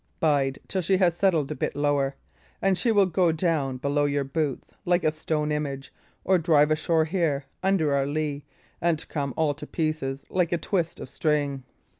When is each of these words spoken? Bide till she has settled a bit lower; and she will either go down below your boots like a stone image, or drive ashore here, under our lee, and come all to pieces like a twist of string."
Bide 0.19 0.57
till 0.67 0.81
she 0.81 0.97
has 0.97 1.15
settled 1.15 1.51
a 1.51 1.55
bit 1.55 1.75
lower; 1.75 2.15
and 2.59 2.75
she 2.75 2.91
will 2.91 3.03
either 3.03 3.11
go 3.11 3.31
down 3.31 3.77
below 3.77 4.05
your 4.05 4.23
boots 4.23 4.73
like 4.83 5.03
a 5.03 5.11
stone 5.11 5.51
image, 5.51 5.93
or 6.23 6.39
drive 6.39 6.71
ashore 6.71 7.05
here, 7.05 7.45
under 7.61 7.93
our 7.93 8.07
lee, 8.07 8.43
and 8.81 9.07
come 9.09 9.31
all 9.37 9.53
to 9.53 9.67
pieces 9.67 10.25
like 10.27 10.51
a 10.51 10.57
twist 10.57 10.99
of 10.99 11.07
string." 11.07 11.65